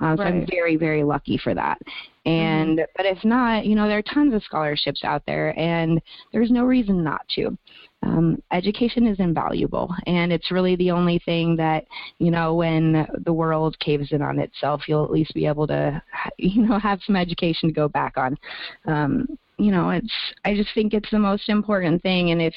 [0.01, 0.33] Uh, so right.
[0.33, 1.79] I'm very, very lucky for that.
[2.25, 2.91] And mm-hmm.
[2.97, 6.01] but if not, you know, there are tons of scholarships out there, and
[6.33, 7.57] there's no reason not to.
[8.05, 11.85] Um, education is invaluable, and it's really the only thing that
[12.19, 16.01] you know when the world caves in on itself, you'll at least be able to,
[16.37, 18.37] you know, have some education to go back on.
[18.85, 20.13] Um, you know, it's
[20.43, 22.53] I just think it's the most important thing, and if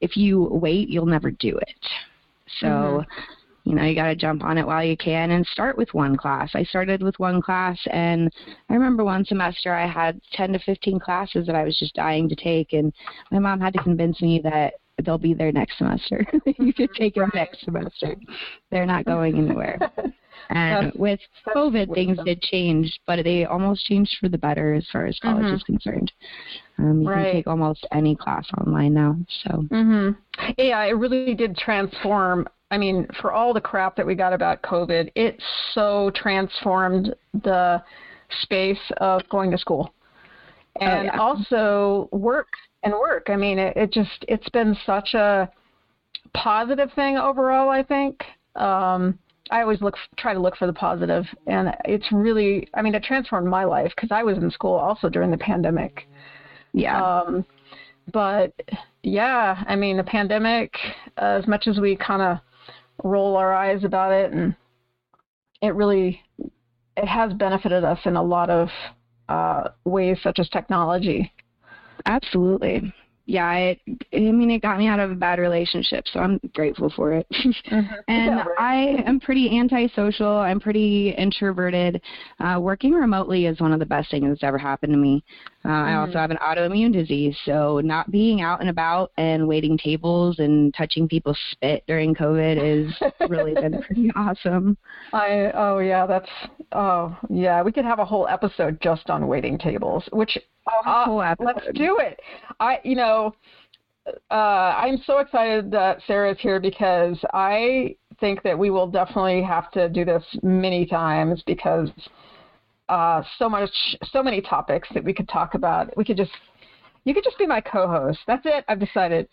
[0.00, 1.86] if you wait, you'll never do it.
[2.60, 2.66] So.
[2.66, 5.92] Mm-hmm you know you got to jump on it while you can and start with
[5.92, 6.50] one class.
[6.54, 8.32] I started with one class and
[8.68, 12.28] i remember one semester i had 10 to 15 classes that i was just dying
[12.28, 12.92] to take and
[13.30, 16.26] my mom had to convince me that they'll be there next semester.
[16.58, 18.16] You could take them next semester.
[18.70, 19.78] They're not going anywhere.
[20.50, 21.20] And with
[21.56, 25.46] covid things did change but they almost changed for the better as far as college
[25.46, 25.54] mm-hmm.
[25.54, 26.12] is concerned.
[26.76, 27.24] Um, you right.
[27.24, 29.50] can take almost any class online now so.
[29.70, 30.16] Mhm
[30.58, 34.62] yeah it really did transform I mean, for all the crap that we got about
[34.62, 35.40] COVID, it
[35.72, 37.82] so transformed the
[38.42, 39.92] space of going to school.
[40.80, 41.20] Oh, and oh, yeah.
[41.20, 42.48] also work
[42.82, 43.28] and work.
[43.28, 45.50] I mean, it, it just it's been such a
[46.32, 48.22] positive thing overall, I think.
[48.56, 49.18] Um
[49.50, 53.04] I always look try to look for the positive and it's really I mean, it
[53.04, 56.08] transformed my life cuz I was in school also during the pandemic.
[56.72, 57.02] Yeah.
[57.02, 57.44] Um
[58.12, 58.52] but
[59.02, 60.74] yeah, I mean, the pandemic
[61.18, 62.38] as much as we kind of
[63.02, 64.54] roll our eyes about it and
[65.60, 66.20] it really
[66.96, 68.68] it has benefited us in a lot of
[69.28, 71.32] uh, ways such as technology.
[72.06, 72.92] Absolutely
[73.26, 73.80] yeah, it,
[74.12, 77.26] I mean, it got me out of a bad relationship, so I'm grateful for it.
[77.30, 77.94] Mm-hmm.
[78.08, 78.56] and right.
[78.58, 78.74] I
[79.06, 80.28] am pretty antisocial.
[80.28, 82.02] I'm pretty introverted.
[82.38, 85.24] Uh, working remotely is one of the best things that's ever happened to me.
[85.64, 85.88] Uh, mm-hmm.
[85.88, 90.38] I also have an autoimmune disease, so not being out and about and waiting tables
[90.38, 92.94] and touching people's spit during COVID is
[93.30, 94.76] really been pretty awesome.
[95.14, 96.30] I oh yeah, that's
[96.72, 100.36] oh yeah, we could have a whole episode just on waiting tables, which
[100.86, 102.20] uh, let's do it.
[102.60, 103.34] I, you know,
[104.30, 109.70] uh, I'm so excited that Sara's here because I think that we will definitely have
[109.72, 111.90] to do this many times because
[112.88, 113.70] uh, so much,
[114.10, 115.96] so many topics that we could talk about.
[115.96, 116.30] We could just,
[117.04, 118.18] you could just be my co-host.
[118.26, 118.64] That's it.
[118.68, 119.26] I've decided.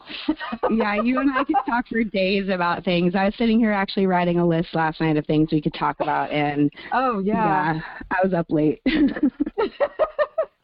[0.70, 3.14] yeah, you and I could talk for days about things.
[3.14, 6.00] I was sitting here actually writing a list last night of things we could talk
[6.00, 8.82] about, and oh yeah, yeah I was up late.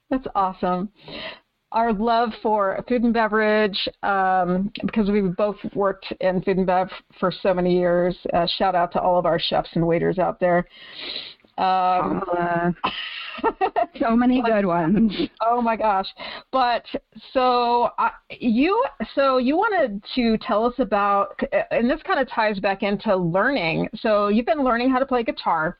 [0.09, 0.89] That's awesome.
[1.73, 6.89] Our love for food and beverage, um, because we've both worked in food and bev
[7.19, 8.15] for so many years.
[8.33, 10.65] Uh, shout out to all of our chefs and waiters out there.
[11.57, 12.71] Um, uh,
[13.99, 15.11] so many good ones.
[15.41, 16.07] Oh my gosh!
[16.51, 16.85] But
[17.33, 18.83] so uh, you
[19.15, 21.39] so you wanted to tell us about,
[21.71, 23.89] and this kind of ties back into learning.
[23.95, 25.79] So you've been learning how to play guitar,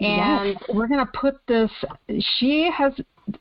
[0.00, 0.62] and yes.
[0.68, 1.70] we're gonna put this.
[2.38, 2.92] She has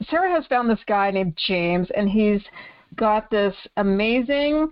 [0.10, 2.42] Sara has found this guy named James, and he's
[2.96, 4.70] got this amazing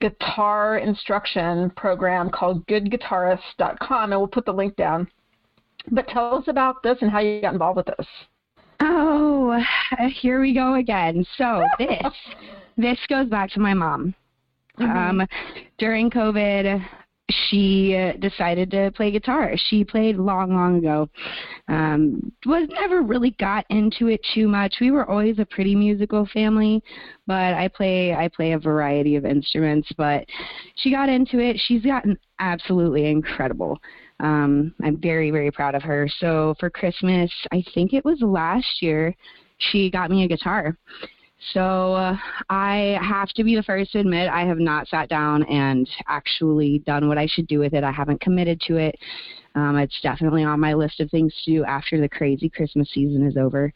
[0.00, 5.08] guitar instruction program called goodguitarist.com and we'll put the link down
[5.90, 8.06] but tell us about this and how you got involved with this.
[8.80, 9.58] Oh,
[10.20, 11.24] here we go again.
[11.36, 12.12] So this
[12.76, 14.14] this goes back to my mom.
[14.78, 15.20] Mm-hmm.
[15.20, 15.28] Um,
[15.78, 16.84] during COVID,
[17.30, 19.52] she decided to play guitar.
[19.68, 21.08] She played long, long ago.
[21.68, 24.76] Um, was never really got into it too much.
[24.80, 26.82] We were always a pretty musical family,
[27.26, 29.88] but I play I play a variety of instruments.
[29.96, 30.24] But
[30.76, 31.60] she got into it.
[31.66, 33.78] She's gotten absolutely incredible.
[34.20, 36.08] Um, I'm very, very proud of her.
[36.18, 39.14] So for Christmas, I think it was last year,
[39.58, 40.76] she got me a guitar.
[41.52, 42.16] So uh,
[42.50, 46.80] I have to be the first to admit I have not sat down and actually
[46.80, 47.84] done what I should do with it.
[47.84, 48.96] I haven't committed to it.
[49.54, 53.26] Um, it's definitely on my list of things to do after the crazy Christmas season
[53.26, 53.72] is over.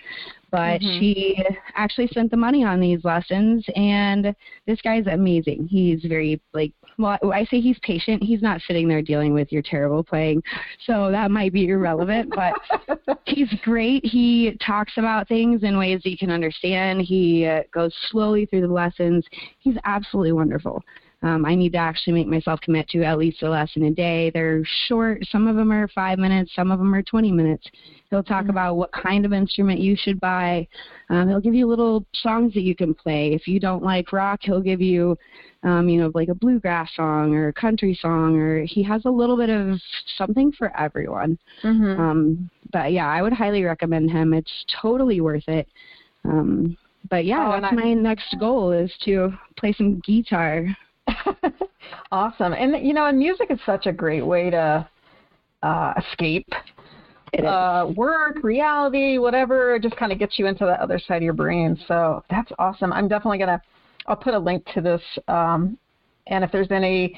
[0.50, 1.00] But mm-hmm.
[1.00, 4.35] she actually spent the money on these lessons, and
[4.66, 5.66] this guy's amazing.
[5.68, 8.22] He's very like well, I say he's patient.
[8.22, 10.42] He's not sitting there dealing with your terrible playing,
[10.87, 12.35] so that might be irrelevant.
[12.35, 14.04] But he's great.
[14.04, 17.00] He talks about things in ways that you can understand.
[17.00, 19.24] He uh, goes slowly through the lessons.
[19.58, 20.82] He's absolutely wonderful.
[21.22, 24.30] Um, I need to actually make myself commit to at least a lesson a day.
[24.30, 25.24] They're short.
[25.30, 26.52] Some of them are five minutes.
[26.54, 27.66] Some of them are 20 minutes.
[28.11, 28.50] He'll talk mm-hmm.
[28.50, 30.66] about what kind of instrument you should buy.
[31.11, 33.32] Um, he'll give you little songs that you can play.
[33.35, 35.16] If you don't like rock, he'll give you,
[35.62, 39.11] um, you know, like a bluegrass song or a country song, or he has a
[39.11, 39.80] little bit of
[40.18, 41.38] something for everyone.
[41.62, 42.00] Mm-hmm.
[42.00, 44.35] Um, but yeah, I would highly recommend him.
[44.35, 45.68] It's totally worth it.
[46.24, 46.76] Um,
[47.08, 50.66] but yeah, oh, that's I, my next goal is to play some guitar.
[52.12, 52.53] awesome.
[52.53, 54.88] And you know, and music is such a great way to
[55.62, 56.49] uh, escape
[57.41, 59.79] uh, work, reality, whatever.
[59.79, 61.79] Just kind of gets you into the other side of your brain.
[61.88, 62.93] So that's awesome.
[62.93, 63.61] I'm definitely gonna.
[64.07, 65.03] I'll put a link to this.
[65.29, 65.79] Um,
[66.27, 67.17] and if there's any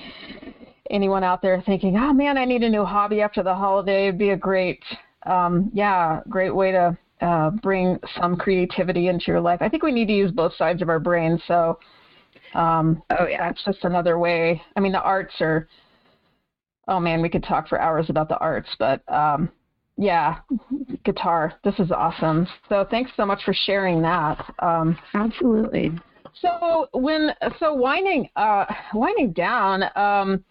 [0.91, 4.19] anyone out there thinking, oh man, I need a new hobby after the holiday, it'd
[4.19, 4.83] be a great,
[5.25, 9.63] um, yeah, great way to uh, bring some creativity into your life.
[9.63, 11.41] I think we need to use both sides of our brain.
[11.49, 11.79] So
[12.55, 14.61] um, oh yeah, it's just another way.
[14.77, 15.69] I mean, the arts are.
[16.87, 19.51] Oh man, we could talk for hours about the arts, but um,
[19.97, 20.39] yeah,
[21.05, 21.55] guitar.
[21.65, 22.47] This is awesome.
[22.69, 24.55] So thanks so much for sharing that.
[24.59, 25.93] Um, Absolutely.
[26.41, 29.85] So when so winding uh, winding down.
[29.97, 30.45] Um,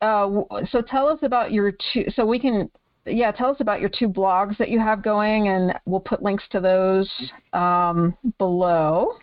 [0.00, 0.28] uh,
[0.70, 2.04] so tell us about your two.
[2.14, 2.68] So we can
[3.06, 6.44] yeah, tell us about your two blogs that you have going, and we'll put links
[6.50, 7.10] to those
[7.52, 9.16] um, below.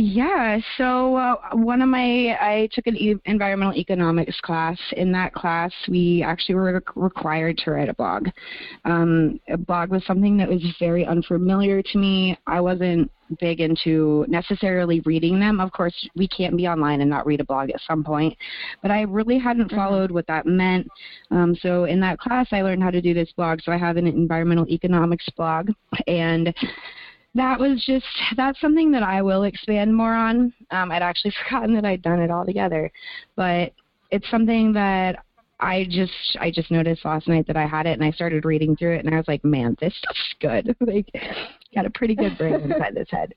[0.00, 4.78] Yeah, so uh, one of my I took an e- environmental economics class.
[4.92, 8.28] In that class, we actually were required to write a blog.
[8.84, 12.38] Um, a blog was something that was very unfamiliar to me.
[12.46, 15.58] I wasn't big into necessarily reading them.
[15.58, 18.36] Of course, we can't be online and not read a blog at some point,
[18.82, 19.76] but I really hadn't mm-hmm.
[19.76, 20.86] followed what that meant.
[21.32, 23.62] Um, so in that class, I learned how to do this blog.
[23.62, 25.70] So I have an environmental economics blog,
[26.06, 26.54] and
[27.34, 30.52] that was just that's something that I will expand more on.
[30.70, 32.90] Um, I'd actually forgotten that I'd done it altogether,
[33.36, 33.72] but
[34.10, 35.24] it's something that
[35.60, 38.76] I just I just noticed last night that I had it, and I started reading
[38.76, 40.76] through it, and I was like, man, this stuff's good.
[40.80, 41.08] like,
[41.74, 43.34] got a pretty good brain inside this head.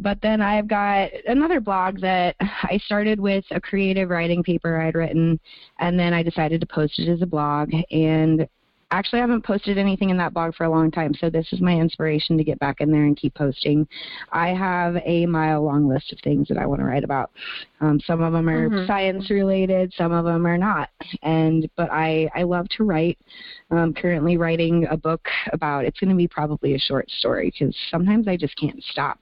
[0.00, 4.94] But then I've got another blog that I started with a creative writing paper I'd
[4.94, 5.40] written,
[5.80, 7.72] and then I decided to post it as a blog.
[7.90, 8.46] And
[8.90, 11.60] actually I haven't posted anything in that blog for a long time, so this is
[11.60, 13.86] my inspiration to get back in there and keep posting.
[14.32, 17.30] I have a mile long list of things that I want to write about.
[17.80, 18.86] Um, some of them are mm-hmm.
[18.86, 20.90] science related, some of them are not.
[21.22, 23.18] And but I I love to write.
[23.70, 25.84] I'm currently writing a book about.
[25.84, 29.18] It's going to be probably a short story because sometimes I just can't stop.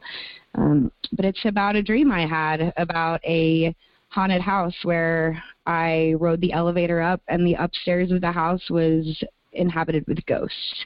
[0.54, 3.74] Um, but it's about a dream I had about a
[4.08, 9.22] haunted house where I rode the elevator up and the upstairs of the house was
[9.56, 10.84] inhabited with ghosts.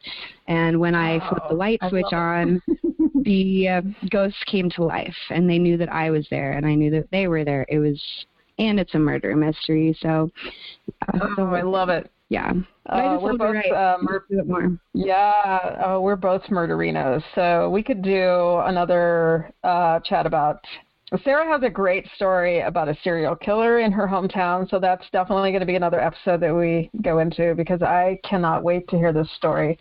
[0.49, 2.62] And when I flipped the light switch on,
[3.23, 6.75] the uh, ghosts came to life, and they knew that I was there, and I
[6.75, 7.66] knew that they were there.
[7.68, 8.01] It was
[8.61, 9.97] and it's a murder mystery.
[10.01, 10.31] So,
[11.09, 12.11] uh, oh, I love it.
[12.29, 12.53] Yeah.
[12.87, 13.73] Uh, we're both right.
[13.73, 14.79] uh, mur- more.
[14.93, 15.33] Yeah,
[15.85, 20.61] uh, we're both murderinos, so we could do another uh, chat about.
[21.24, 25.50] Sara has a great story about a serial killer in her hometown, so that's definitely
[25.50, 29.12] going to be another episode that we go into because I cannot wait to hear
[29.12, 29.78] this story.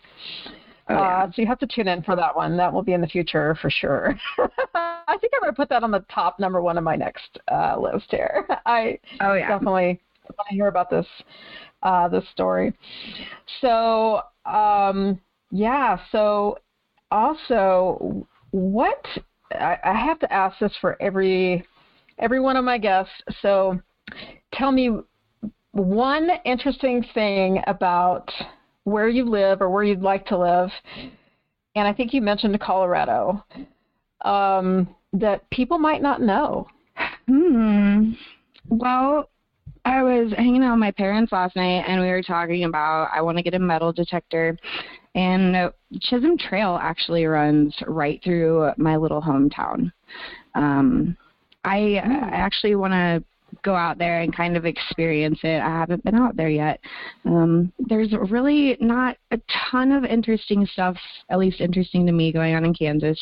[0.90, 1.24] Oh, yeah.
[1.24, 2.58] uh, so you have to tune in for that one.
[2.58, 4.16] That will be in the future for sure.
[4.74, 7.38] I think I'm going to put that on the top number one of my next
[7.52, 8.48] uh, list here.
[8.66, 9.50] I oh, yeah.
[9.50, 11.06] definitely want to hear about this
[11.84, 12.74] uh, this story.
[13.62, 15.20] So um,
[15.52, 16.00] yeah.
[16.12, 16.58] So
[17.12, 19.06] also, what
[19.52, 21.66] I, I have to ask this for every
[22.18, 23.14] every one of my guests.
[23.42, 23.80] So
[24.54, 24.92] tell me
[25.72, 28.30] one interesting thing about
[28.84, 30.70] where you live or where you'd like to live.
[31.76, 33.44] And I think you mentioned Colorado
[34.26, 36.68] um, that people might not know.
[37.28, 38.12] Hmm.
[38.68, 39.30] Well,
[39.86, 43.22] I was hanging out with my parents last night and we were talking about I
[43.22, 44.58] want to get a metal detector.
[45.20, 49.92] And Chisholm Trail actually runs right through my little hometown.
[50.56, 51.18] Um,
[51.66, 53.22] I, I actually want to
[53.62, 55.60] go out there and kind of experience it.
[55.62, 56.80] I haven't been out there yet.
[57.26, 59.42] Um, there's really not a
[59.72, 60.96] ton of interesting stuff,
[61.30, 63.20] at least interesting to me, going on in Kansas.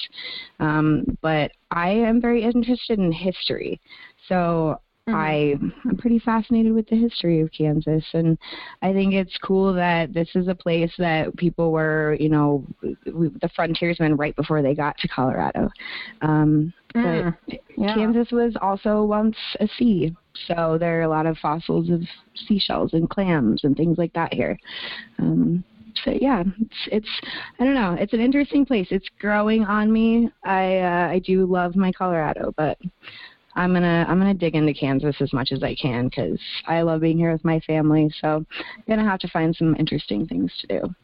[0.60, 3.82] Um, but I am very interested in history.
[4.30, 4.80] So.
[5.08, 5.56] I
[5.86, 8.38] I'm pretty fascinated with the history of Kansas, and
[8.82, 13.50] I think it's cool that this is a place that people were, you know, the
[13.56, 15.70] frontiersmen right before they got to Colorado.
[16.22, 17.36] Um, mm.
[17.48, 17.96] But yeah.
[17.96, 20.16] Kansas was also once a sea,
[20.48, 22.02] so there are a lot of fossils of
[22.48, 24.58] seashells and clams and things like that here.
[25.20, 25.64] Um,
[26.04, 27.22] so yeah, it's it's
[27.60, 28.88] I don't know, it's an interesting place.
[28.92, 30.30] It's growing on me.
[30.44, 32.78] I uh, I do love my Colorado, but
[33.58, 37.02] I'm gonna I'm gonna dig into Kansas as much as I can because I love
[37.02, 38.10] being here with my family.
[38.22, 40.96] So I'm gonna have to find some interesting things to do.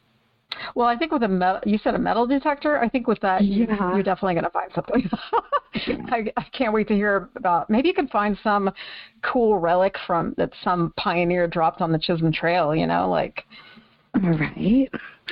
[0.75, 2.79] Well, I think with a metal, you said a metal detector.
[2.79, 3.65] I think with that, yeah.
[3.65, 5.09] you, are definitely going to find something.
[6.11, 7.71] I, I can't wait to hear about.
[7.71, 8.69] Maybe you can find some
[9.23, 12.75] cool relic from that some pioneer dropped on the Chisholm Trail.
[12.75, 13.43] You know, like
[14.21, 14.89] Right.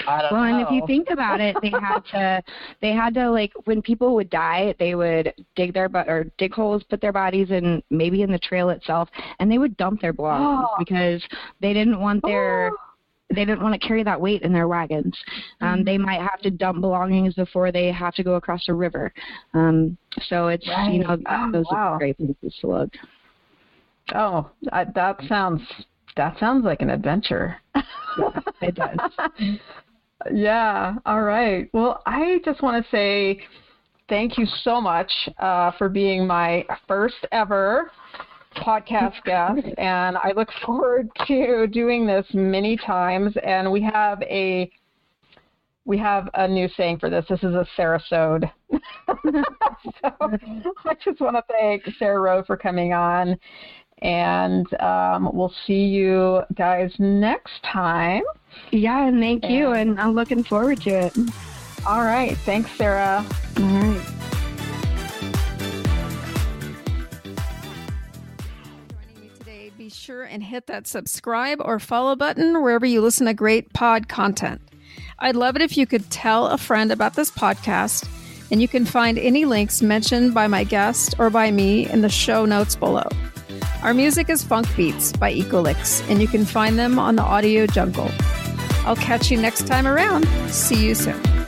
[0.08, 0.44] Well, know.
[0.44, 2.44] and if you think about it, they had to,
[2.82, 6.54] they had to like when people would die, they would dig their but or dig
[6.54, 10.14] holes, put their bodies in maybe in the trail itself, and they would dump their
[10.14, 10.76] belongings oh.
[10.80, 11.22] because
[11.62, 12.72] they didn't want their.
[12.72, 12.78] Oh.
[13.34, 15.18] They didn't want to carry that weight in their wagons.
[15.62, 15.84] Um, mm-hmm.
[15.86, 19.14] They might have to dump belongings before they have to go across a river.
[19.54, 20.92] Um, so it's right.
[20.92, 21.94] you know oh, those wow.
[21.94, 22.90] are great places to look.
[24.14, 25.62] Oh, that sounds
[26.18, 27.58] that sounds like an adventure.
[28.62, 29.00] it does.
[30.34, 30.96] yeah.
[31.06, 31.70] All right.
[31.74, 33.42] Well, I just want to say
[34.10, 37.92] thank you so much uh, for being my first ever
[38.58, 43.36] podcast guest, and I look forward to doing this many times.
[43.44, 44.72] And we have a
[45.86, 47.26] we have a new saying for this.
[47.28, 48.50] This is a Sarasode.
[48.72, 48.82] so
[50.22, 53.38] I just want to thank Sara Rowe for coming on.
[54.02, 58.24] And um, we'll see you guys next time.
[58.72, 59.72] Yeah, and thank and you.
[59.72, 61.18] And I'm looking forward to it.
[61.86, 62.38] All right.
[62.40, 63.26] Thanks, Sara.
[63.58, 64.02] All right.
[69.82, 74.08] be sure and hit that subscribe or follow button wherever you listen to great pod
[74.08, 74.62] content.
[75.18, 78.08] I'd love it if you could tell a friend about this podcast,
[78.52, 82.10] and you can find any links mentioned by my guest or by me in the
[82.10, 83.08] show notes below.
[83.84, 87.66] Our music is Funk Beats by Ecolix, and you can find them on the Audio
[87.66, 88.12] Jungle.
[88.86, 90.28] I'll catch you next time around.
[90.50, 91.41] See you soon.